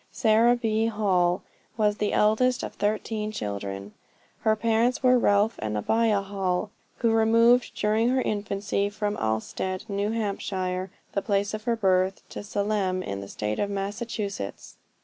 Sarah 0.11 0.55
B. 0.55 0.87
Hall 0.87 1.43
was 1.77 1.97
the 1.97 2.11
eldest 2.11 2.63
of 2.63 2.73
thirteen 2.73 3.31
children. 3.31 3.93
Her 4.39 4.55
parents 4.55 5.03
were 5.03 5.19
Ralph 5.19 5.57
and 5.59 5.77
Abiah 5.77 6.23
Hall, 6.23 6.71
who 6.97 7.11
removed 7.11 7.75
during 7.75 8.09
her 8.09 8.21
infancy 8.23 8.89
from 8.89 9.15
Alstead, 9.17 9.87
New 9.87 10.09
Hampshire, 10.09 10.89
the 11.13 11.21
place 11.21 11.53
of 11.53 11.65
her 11.65 11.75
birth, 11.75 12.27
to 12.29 12.41
Salem, 12.41 13.03
in 13.03 13.21
the 13.21 13.27
State 13.27 13.59
of 13.59 13.69
Massachusetts. 13.69 14.75